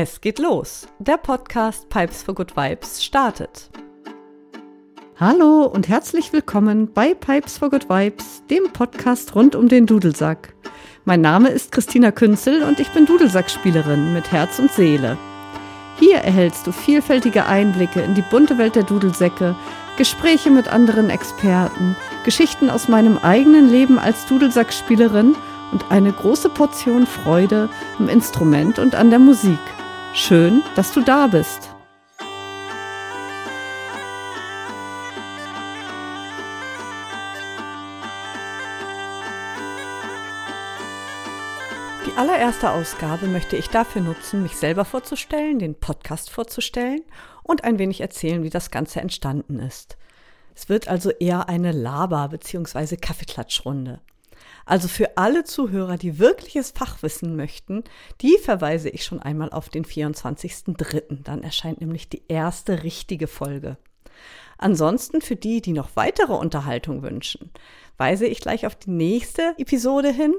[0.00, 0.86] Es geht los.
[1.00, 3.68] Der Podcast Pipes for Good Vibes startet.
[5.18, 10.54] Hallo und herzlich willkommen bei Pipes for Good Vibes, dem Podcast rund um den Dudelsack.
[11.04, 15.18] Mein Name ist Christina Künzel und ich bin Dudelsackspielerin mit Herz und Seele.
[15.98, 19.56] Hier erhältst du vielfältige Einblicke in die bunte Welt der Dudelsäcke,
[19.96, 25.34] Gespräche mit anderen Experten, Geschichten aus meinem eigenen Leben als Dudelsackspielerin
[25.72, 27.68] und eine große Portion Freude
[27.98, 29.58] am Instrument und an der Musik.
[30.14, 31.70] Schön, dass du da bist.
[42.06, 47.02] Die allererste Ausgabe möchte ich dafür nutzen, mich selber vorzustellen, den Podcast vorzustellen
[47.42, 49.96] und ein wenig erzählen, wie das Ganze entstanden ist.
[50.54, 52.96] Es wird also eher eine Laber- bzw.
[52.96, 54.00] Kaffeeklatschrunde.
[54.68, 57.84] Also für alle Zuhörer, die wirkliches Fachwissen möchten,
[58.20, 61.22] die verweise ich schon einmal auf den 24.03.
[61.22, 63.78] Dann erscheint nämlich die erste richtige Folge.
[64.58, 67.50] Ansonsten für die, die noch weitere Unterhaltung wünschen,
[67.96, 70.34] weise ich gleich auf die nächste Episode hin,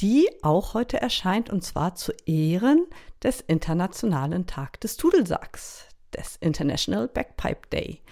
[0.00, 2.86] die auch heute erscheint und zwar zu Ehren
[3.22, 8.02] des Internationalen Tag des Tudelsacks, des International Backpipe Day,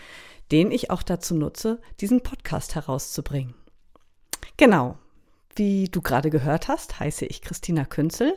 [0.52, 3.52] den ich auch dazu nutze, diesen Podcast herauszubringen.
[4.56, 4.96] Genau,
[5.56, 8.34] wie du gerade gehört hast, heiße ich Christina Künzel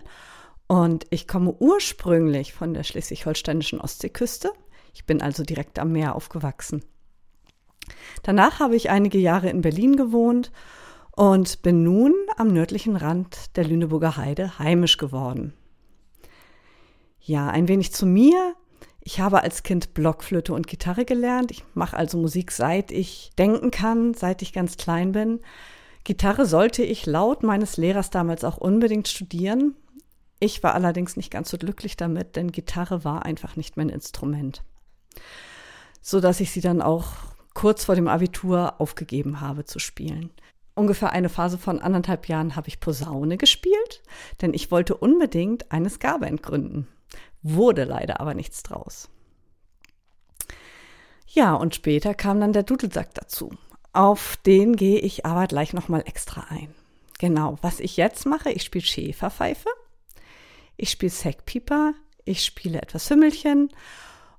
[0.67, 4.51] und ich komme ursprünglich von der schleswig-holsteinischen Ostseeküste.
[4.93, 6.83] Ich bin also direkt am Meer aufgewachsen.
[8.23, 10.51] Danach habe ich einige Jahre in Berlin gewohnt
[11.15, 15.53] und bin nun am nördlichen Rand der Lüneburger Heide heimisch geworden.
[17.19, 18.55] Ja, ein wenig zu mir.
[19.01, 21.51] Ich habe als Kind Blockflöte und Gitarre gelernt.
[21.51, 25.41] Ich mache also Musik, seit ich denken kann, seit ich ganz klein bin.
[26.03, 29.75] Gitarre sollte ich laut meines Lehrers damals auch unbedingt studieren.
[30.39, 34.63] Ich war allerdings nicht ganz so glücklich damit, denn Gitarre war einfach nicht mein Instrument.
[36.01, 37.13] So dass ich sie dann auch
[37.53, 40.31] kurz vor dem Abitur aufgegeben habe zu spielen.
[40.75, 44.01] Ungefähr eine Phase von anderthalb Jahren habe ich Posaune gespielt,
[44.41, 46.87] denn ich wollte unbedingt eine Ska-Band gründen.
[47.43, 49.09] Wurde leider aber nichts draus.
[51.27, 53.51] Ja, und später kam dann der Dudelsack dazu.
[53.93, 56.73] Auf den gehe ich aber gleich nochmal extra ein.
[57.19, 59.69] Genau, was ich jetzt mache, ich spiele Schäferpfeife,
[60.77, 61.93] ich spiele Sackpieper,
[62.25, 63.69] ich spiele etwas Hümmelchen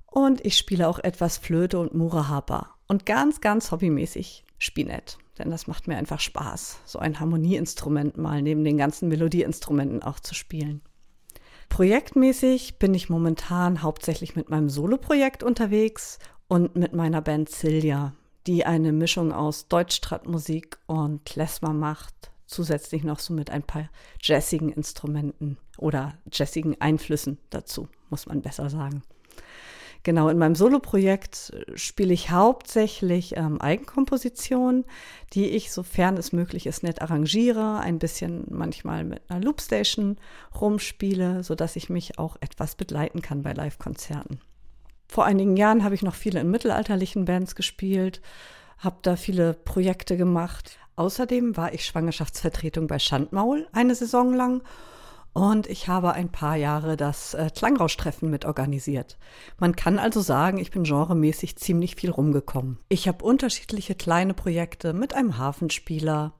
[0.07, 2.75] und ich spiele auch etwas Flöte und Murahaba.
[2.87, 5.17] Und ganz, ganz hobbymäßig Spinett.
[5.39, 10.19] Denn das macht mir einfach Spaß, so ein Harmonieinstrument mal neben den ganzen Melodieinstrumenten auch
[10.19, 10.81] zu spielen.
[11.69, 18.13] Projektmäßig bin ich momentan hauptsächlich mit meinem Soloprojekt unterwegs und mit meiner Band Silja
[18.47, 23.89] die eine Mischung aus Deutschstratmusik und Klezmer macht, zusätzlich noch so mit ein paar
[24.21, 29.03] jazzigen Instrumenten oder jazzigen Einflüssen dazu, muss man besser sagen.
[30.03, 34.85] Genau, in meinem Soloprojekt spiele ich hauptsächlich ähm, Eigenkompositionen,
[35.33, 40.17] die ich, sofern es möglich ist, nett arrangiere, ein bisschen manchmal mit einer Loopstation
[40.61, 44.39] rumspiele, sodass ich mich auch etwas begleiten kann bei Live-Konzerten.
[45.07, 48.21] Vor einigen Jahren habe ich noch viele in mittelalterlichen Bands gespielt,
[48.77, 50.77] habe da viele Projekte gemacht.
[50.95, 54.61] Außerdem war ich Schwangerschaftsvertretung bei Schandmaul eine Saison lang
[55.35, 59.17] und ich habe ein paar Jahre das äh, Klangrauschtreffen mit organisiert.
[59.59, 62.79] Man kann also sagen, ich bin genremäßig ziemlich viel rumgekommen.
[62.87, 66.31] Ich habe unterschiedliche kleine Projekte mit einem Hafenspieler,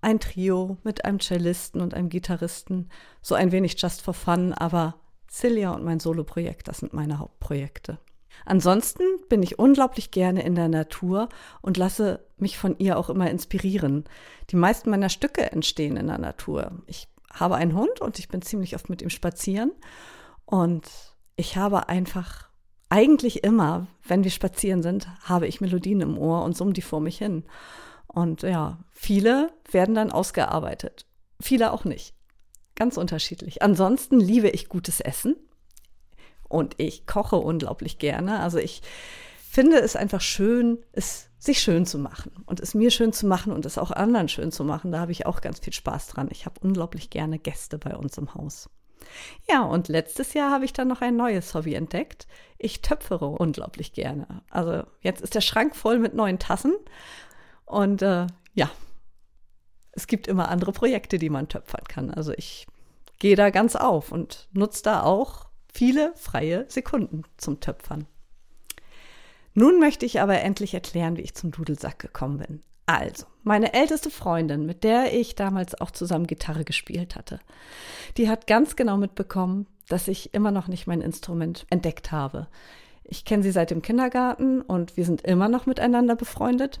[0.00, 2.88] ein Trio mit einem Cellisten und einem Gitarristen,
[3.22, 4.96] so ein wenig just for fun, aber
[5.28, 7.98] Celia und mein Soloprojekt, das sind meine Hauptprojekte.
[8.44, 11.28] Ansonsten bin ich unglaublich gerne in der Natur
[11.60, 14.04] und lasse mich von ihr auch immer inspirieren.
[14.50, 16.72] Die meisten meiner Stücke entstehen in der Natur.
[16.86, 19.72] Ich habe einen Hund und ich bin ziemlich oft mit ihm spazieren
[20.46, 20.88] und
[21.36, 22.48] ich habe einfach
[22.88, 27.00] eigentlich immer, wenn wir spazieren sind, habe ich Melodien im Ohr und summe die vor
[27.00, 27.44] mich hin.
[28.08, 31.06] Und ja, viele werden dann ausgearbeitet,
[31.40, 32.14] viele auch nicht.
[32.74, 33.62] Ganz unterschiedlich.
[33.62, 35.36] Ansonsten liebe ich gutes Essen
[36.50, 38.40] und ich koche unglaublich gerne.
[38.40, 38.82] Also ich
[39.38, 43.52] finde es einfach schön, es sich schön zu machen und es mir schön zu machen
[43.52, 44.92] und es auch anderen schön zu machen.
[44.92, 46.28] Da habe ich auch ganz viel Spaß dran.
[46.30, 48.68] Ich habe unglaublich gerne Gäste bei uns im Haus.
[49.48, 52.26] Ja, und letztes Jahr habe ich dann noch ein neues Hobby entdeckt.
[52.58, 54.42] Ich töpfere unglaublich gerne.
[54.50, 56.74] Also jetzt ist der Schrank voll mit neuen Tassen
[57.64, 58.70] und äh, ja,
[59.92, 62.10] es gibt immer andere Projekte, die man töpfern kann.
[62.10, 62.66] Also ich
[63.20, 68.06] gehe da ganz auf und nutze da auch viele freie Sekunden zum Töpfern.
[69.54, 72.62] Nun möchte ich aber endlich erklären, wie ich zum Dudelsack gekommen bin.
[72.86, 77.38] Also, meine älteste Freundin, mit der ich damals auch zusammen Gitarre gespielt hatte,
[78.16, 82.48] die hat ganz genau mitbekommen, dass ich immer noch nicht mein Instrument entdeckt habe.
[83.04, 86.80] Ich kenne sie seit dem Kindergarten und wir sind immer noch miteinander befreundet.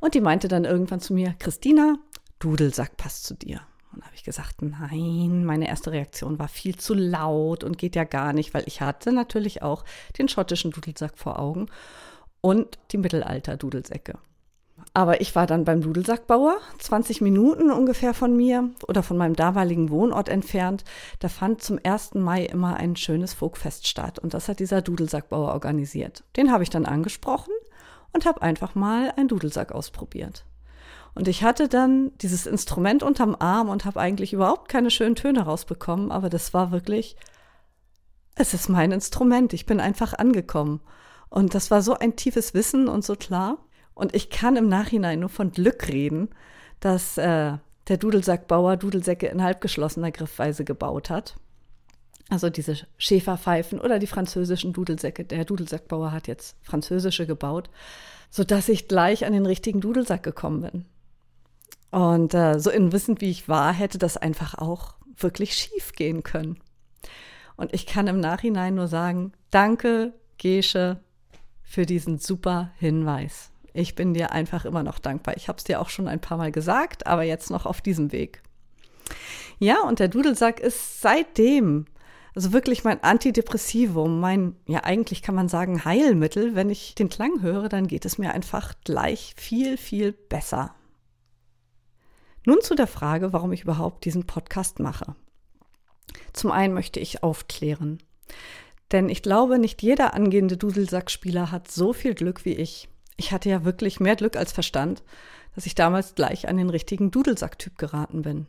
[0.00, 1.96] Und die meinte dann irgendwann zu mir, Christina,
[2.38, 3.60] Dudelsack passt zu dir.
[3.98, 8.04] Und habe ich gesagt, nein, meine erste Reaktion war viel zu laut und geht ja
[8.04, 9.84] gar nicht, weil ich hatte natürlich auch
[10.18, 11.66] den schottischen Dudelsack vor Augen
[12.40, 14.16] und die Mittelalter-Dudelsäcke.
[14.94, 19.90] Aber ich war dann beim Dudelsackbauer, 20 Minuten ungefähr von mir oder von meinem damaligen
[19.90, 20.84] Wohnort entfernt.
[21.18, 22.14] Da fand zum 1.
[22.14, 26.22] Mai immer ein schönes Folkfest statt und das hat dieser Dudelsackbauer organisiert.
[26.36, 27.52] Den habe ich dann angesprochen
[28.12, 30.44] und habe einfach mal einen Dudelsack ausprobiert.
[31.18, 35.40] Und ich hatte dann dieses Instrument unterm Arm und habe eigentlich überhaupt keine schönen Töne
[35.40, 37.16] rausbekommen, aber das war wirklich,
[38.36, 40.80] es ist mein Instrument, ich bin einfach angekommen.
[41.28, 43.58] Und das war so ein tiefes Wissen und so klar.
[43.94, 46.28] Und ich kann im Nachhinein nur von Glück reden,
[46.78, 47.54] dass äh,
[47.88, 51.34] der Dudelsackbauer Dudelsäcke in halbgeschlossener Griffweise gebaut hat.
[52.28, 55.24] Also diese Schäferpfeifen oder die französischen Dudelsäcke.
[55.24, 57.70] Der Dudelsackbauer hat jetzt französische gebaut,
[58.30, 60.84] sodass ich gleich an den richtigen Dudelsack gekommen bin.
[61.90, 66.58] Und äh, so unwissend wie ich war, hätte das einfach auch wirklich schief gehen können.
[67.56, 71.00] Und ich kann im Nachhinein nur sagen, danke, Gesche,
[71.62, 73.50] für diesen super Hinweis.
[73.74, 75.36] Ich bin dir einfach immer noch dankbar.
[75.36, 78.12] Ich habe es dir auch schon ein paar Mal gesagt, aber jetzt noch auf diesem
[78.12, 78.42] Weg.
[79.58, 81.86] Ja, und der Dudelsack ist seitdem
[82.34, 86.54] also wirklich mein Antidepressivum, mein, ja eigentlich kann man sagen Heilmittel.
[86.54, 90.72] Wenn ich den Klang höre, dann geht es mir einfach gleich viel, viel besser.
[92.48, 95.14] Nun zu der Frage, warum ich überhaupt diesen Podcast mache.
[96.32, 97.98] Zum einen möchte ich aufklären.
[98.90, 102.88] Denn ich glaube, nicht jeder angehende Dudelsackspieler hat so viel Glück wie ich.
[103.18, 105.02] Ich hatte ja wirklich mehr Glück als Verstand,
[105.54, 108.48] dass ich damals gleich an den richtigen Dudelsacktyp geraten bin.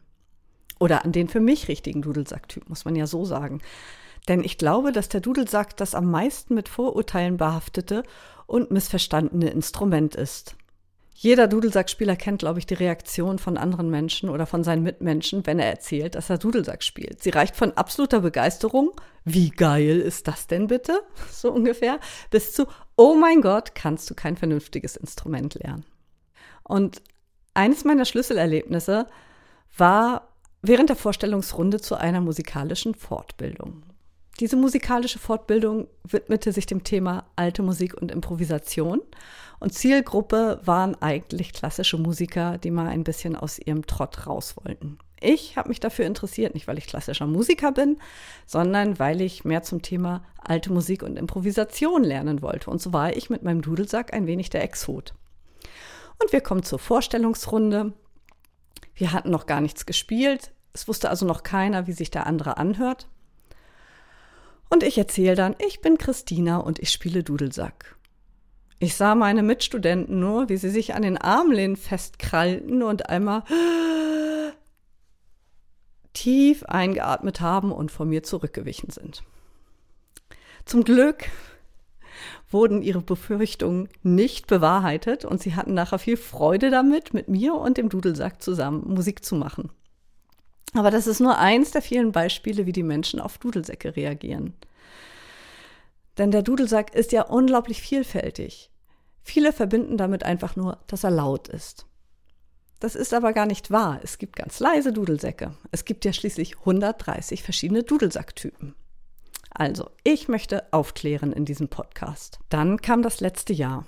[0.80, 3.60] Oder an den für mich richtigen Dudelsacktyp, muss man ja so sagen.
[4.30, 8.04] Denn ich glaube, dass der Dudelsack das am meisten mit Vorurteilen behaftete
[8.48, 10.56] und missverstandene Instrument ist.
[11.22, 15.60] Jeder Dudelsackspieler kennt, glaube ich, die Reaktion von anderen Menschen oder von seinen Mitmenschen, wenn
[15.60, 17.22] er erzählt, dass er Dudelsack spielt.
[17.22, 18.92] Sie reicht von absoluter Begeisterung,
[19.26, 22.00] wie geil ist das denn bitte, so ungefähr,
[22.32, 25.84] bis zu, oh mein Gott, kannst du kein vernünftiges Instrument lernen.
[26.64, 27.02] Und
[27.54, 29.06] eines meiner Schlüsselerlebnisse
[29.76, 30.30] war
[30.62, 33.84] während der Vorstellungsrunde zu einer musikalischen Fortbildung.
[34.40, 39.02] Diese musikalische Fortbildung widmete sich dem Thema alte Musik und Improvisation.
[39.60, 44.98] Und Zielgruppe waren eigentlich klassische Musiker, die mal ein bisschen aus ihrem Trott raus wollten.
[45.20, 47.98] Ich habe mich dafür interessiert, nicht weil ich klassischer Musiker bin,
[48.46, 52.70] sondern weil ich mehr zum Thema alte Musik und Improvisation lernen wollte.
[52.70, 55.14] Und so war ich mit meinem Dudelsack ein wenig der Exot.
[56.22, 57.92] Und wir kommen zur Vorstellungsrunde.
[58.94, 60.52] Wir hatten noch gar nichts gespielt.
[60.72, 63.10] Es wusste also noch keiner, wie sich der andere anhört.
[64.70, 67.96] Und ich erzähle dann, ich bin Christina und ich spiele Dudelsack.
[68.80, 73.44] Ich sah meine Mitstudenten nur, wie sie sich an den Armlehnen festkrallten und einmal
[76.14, 79.24] tief eingeatmet haben und vor mir zurückgewichen sind.
[80.66, 81.26] Zum Glück
[82.50, 87.78] wurden ihre Befürchtungen nicht bewahrheitet und sie hatten nachher viel Freude damit, mit mir und
[87.78, 89.72] dem Dudelsack zusammen Musik zu machen.
[90.74, 94.54] Aber das ist nur eins der vielen Beispiele, wie die Menschen auf Dudelsäcke reagieren.
[96.18, 98.70] Denn der Dudelsack ist ja unglaublich vielfältig.
[99.24, 101.86] Viele verbinden damit einfach nur, dass er laut ist.
[102.80, 104.00] Das ist aber gar nicht wahr.
[104.04, 105.54] Es gibt ganz leise Dudelsäcke.
[105.72, 108.76] Es gibt ja schließlich 130 verschiedene Dudelsacktypen.
[109.50, 112.40] Also, ich möchte aufklären in diesem Podcast.
[112.50, 113.86] Dann kam das letzte Jahr.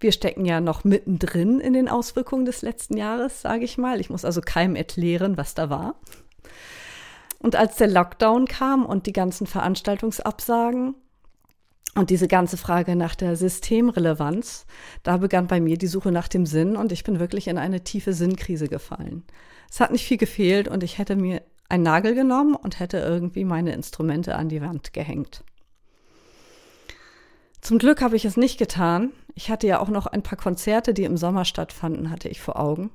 [0.00, 4.00] Wir stecken ja noch mittendrin in den Auswirkungen des letzten Jahres, sage ich mal.
[4.00, 5.94] Ich muss also keinem erklären, was da war.
[7.38, 10.94] Und als der Lockdown kam und die ganzen Veranstaltungsabsagen
[11.94, 14.66] und diese ganze Frage nach der Systemrelevanz,
[15.02, 17.84] da begann bei mir die Suche nach dem Sinn und ich bin wirklich in eine
[17.84, 19.24] tiefe Sinnkrise gefallen.
[19.70, 23.44] Es hat nicht viel gefehlt und ich hätte mir einen Nagel genommen und hätte irgendwie
[23.44, 25.44] meine Instrumente an die Wand gehängt.
[27.64, 29.12] Zum Glück habe ich es nicht getan.
[29.34, 32.60] Ich hatte ja auch noch ein paar Konzerte, die im Sommer stattfanden, hatte ich vor
[32.60, 32.90] Augen.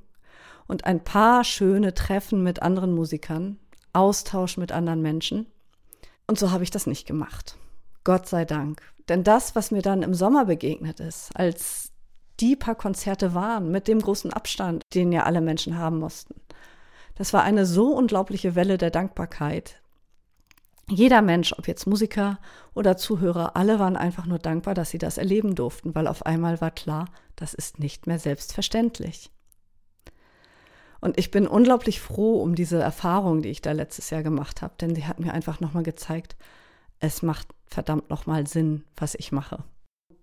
[0.68, 3.58] Und ein paar schöne Treffen mit anderen Musikern,
[3.92, 5.46] Austausch mit anderen Menschen.
[6.28, 7.56] Und so habe ich das nicht gemacht.
[8.04, 8.80] Gott sei Dank.
[9.08, 11.90] Denn das, was mir dann im Sommer begegnet ist, als
[12.38, 16.40] die paar Konzerte waren, mit dem großen Abstand, den ja alle Menschen haben mussten,
[17.16, 19.79] das war eine so unglaubliche Welle der Dankbarkeit,
[20.90, 22.38] jeder Mensch, ob jetzt Musiker
[22.74, 26.60] oder Zuhörer, alle waren einfach nur dankbar, dass sie das erleben durften, weil auf einmal
[26.60, 27.06] war klar,
[27.36, 29.30] das ist nicht mehr selbstverständlich.
[31.00, 34.74] Und ich bin unglaublich froh um diese Erfahrung, die ich da letztes Jahr gemacht habe,
[34.80, 36.36] denn sie hat mir einfach nochmal gezeigt,
[36.98, 39.64] es macht verdammt nochmal Sinn, was ich mache.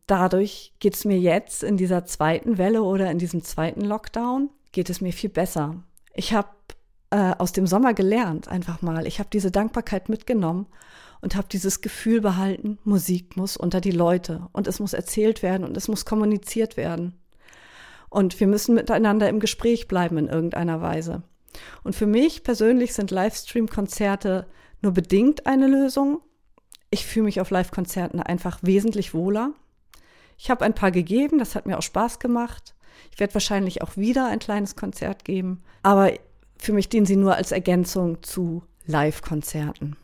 [0.05, 4.89] Dadurch geht es mir jetzt in dieser zweiten Welle oder in diesem zweiten Lockdown, geht
[4.89, 5.83] es mir viel besser.
[6.13, 6.49] Ich habe
[7.09, 9.07] äh, aus dem Sommer gelernt, einfach mal.
[9.07, 10.67] Ich habe diese Dankbarkeit mitgenommen
[11.21, 15.63] und habe dieses Gefühl behalten, Musik muss unter die Leute und es muss erzählt werden
[15.63, 17.17] und es muss kommuniziert werden.
[18.09, 21.23] Und wir müssen miteinander im Gespräch bleiben in irgendeiner Weise.
[21.83, 24.47] Und für mich persönlich sind Livestream-Konzerte
[24.81, 26.21] nur bedingt eine Lösung.
[26.89, 29.51] Ich fühle mich auf Live-Konzerten einfach wesentlich wohler.
[30.37, 32.75] Ich habe ein paar gegeben, das hat mir auch Spaß gemacht.
[33.11, 36.13] Ich werde wahrscheinlich auch wieder ein kleines Konzert geben, aber
[36.59, 39.95] für mich dienen sie nur als Ergänzung zu Live-Konzerten.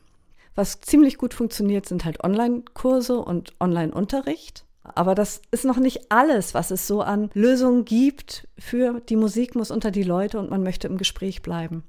[0.56, 4.66] Was ziemlich gut funktioniert, sind halt Online-Kurse und Online-Unterricht.
[4.84, 9.56] Aber das ist noch nicht alles, was es so an Lösungen gibt für die Musik
[9.56, 11.84] muss unter die Leute und man möchte im Gespräch bleiben.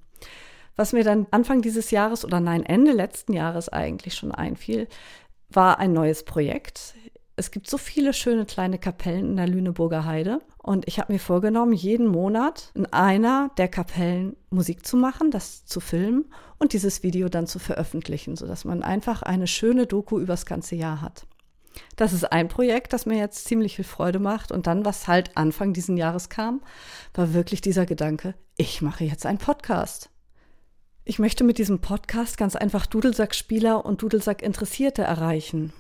[0.76, 4.88] Was mir dann Anfang dieses Jahres oder nein, Ende letzten Jahres eigentlich schon einfiel,
[5.50, 6.94] war ein neues Projekt.
[7.36, 11.18] Es gibt so viele schöne kleine Kapellen in der Lüneburger Heide und ich habe mir
[11.18, 16.26] vorgenommen, jeden Monat in einer der Kapellen Musik zu machen, das zu filmen
[16.58, 21.00] und dieses Video dann zu veröffentlichen, sodass man einfach eine schöne Doku übers ganze Jahr
[21.00, 21.26] hat.
[21.96, 24.52] Das ist ein Projekt, das mir jetzt ziemlich viel Freude macht.
[24.52, 26.62] Und dann, was halt Anfang diesen Jahres kam,
[27.14, 30.10] war wirklich dieser Gedanke, ich mache jetzt einen Podcast.
[31.04, 35.72] Ich möchte mit diesem Podcast ganz einfach Dudelsack-Spieler und Dudelsack-Interessierte erreichen.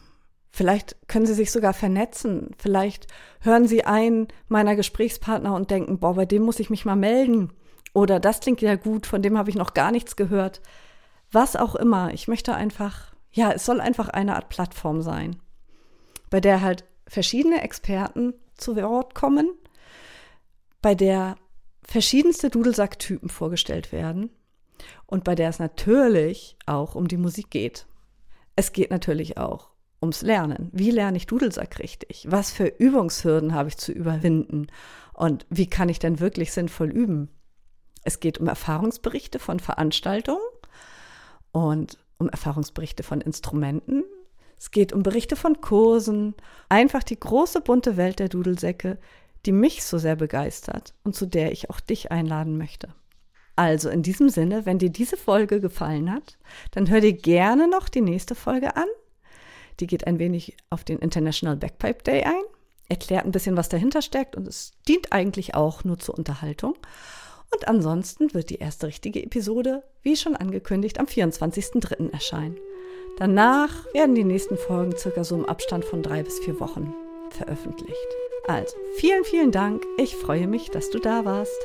[0.54, 2.50] Vielleicht können Sie sich sogar vernetzen.
[2.58, 3.08] Vielleicht
[3.40, 7.52] hören Sie einen meiner Gesprächspartner und denken, boah, bei dem muss ich mich mal melden.
[7.92, 10.60] Oder das klingt ja gut, von dem habe ich noch gar nichts gehört.
[11.32, 12.12] Was auch immer.
[12.14, 15.40] Ich möchte einfach, ja, es soll einfach eine Art Plattform sein
[16.34, 19.52] bei der halt verschiedene Experten zu Wort kommen,
[20.82, 21.36] bei der
[21.84, 24.30] verschiedenste Dudelsacktypen vorgestellt werden
[25.06, 27.86] und bei der es natürlich auch um die Musik geht.
[28.56, 29.70] Es geht natürlich auch
[30.04, 30.70] ums Lernen.
[30.72, 32.26] Wie lerne ich Dudelsack richtig?
[32.28, 34.68] Was für Übungshürden habe ich zu überwinden?
[35.12, 37.28] Und wie kann ich denn wirklich sinnvoll üben?
[38.04, 40.40] Es geht um Erfahrungsberichte von Veranstaltungen
[41.52, 44.04] und um Erfahrungsberichte von Instrumenten,
[44.58, 46.34] es geht um Berichte von Kursen,
[46.68, 48.98] einfach die große bunte Welt der Dudelsäcke,
[49.46, 52.88] die mich so sehr begeistert und zu der ich auch dich einladen möchte.
[53.56, 56.38] Also in diesem Sinne, wenn dir diese Folge gefallen hat,
[56.70, 58.88] dann hör dir gerne noch die nächste Folge an.
[59.80, 62.42] Die geht ein wenig auf den International Backpipe Day ein,
[62.88, 66.74] erklärt ein bisschen, was dahinter steckt und es dient eigentlich auch nur zur Unterhaltung.
[67.52, 72.12] Und ansonsten wird die erste richtige Episode, wie schon angekündigt, am 24.03.
[72.12, 72.56] erscheinen.
[73.16, 76.92] Danach werden die nächsten Folgen circa so im Abstand von drei bis vier Wochen
[77.30, 77.94] veröffentlicht.
[78.48, 79.84] Also, vielen, vielen Dank.
[79.98, 81.56] Ich freue mich, dass du da warst.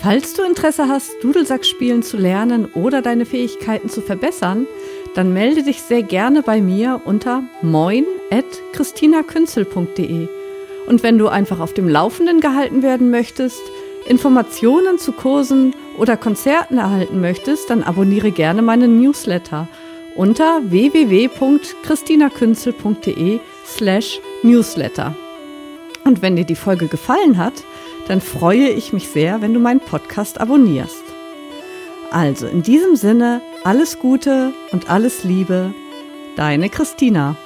[0.00, 4.66] Falls du Interesse hast, Dudelsack spielen zu lernen oder deine Fähigkeiten zu verbessern,
[5.14, 10.26] dann melde dich sehr gerne bei mir unter moin.christinakünzel.de.
[10.86, 13.62] Und wenn du einfach auf dem Laufenden gehalten werden möchtest,
[14.06, 19.66] Informationen zu Kursen oder Konzerten erhalten möchtest, dann abonniere gerne meinen Newsletter
[20.14, 25.16] unter www.christinakünzel.de slash newsletter.
[26.04, 27.64] Und wenn dir die Folge gefallen hat,
[28.08, 31.04] dann freue ich mich sehr, wenn du meinen Podcast abonnierst.
[32.10, 35.74] Also in diesem Sinne, alles Gute und alles Liebe,
[36.36, 37.36] deine Christina.